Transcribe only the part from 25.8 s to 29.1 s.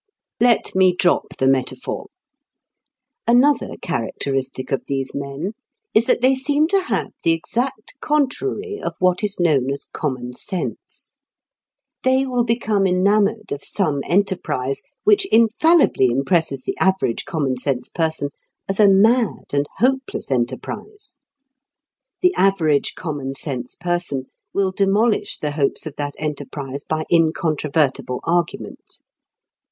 of that enterprise by incontrovertible argument.